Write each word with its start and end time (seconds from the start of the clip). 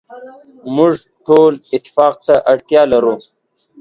موږ 0.75 0.93
ټول 1.27 1.51
اتفاق 1.75 2.13
ته 2.25 2.35
اړتیا 2.51 2.81
لرو. 2.93 3.15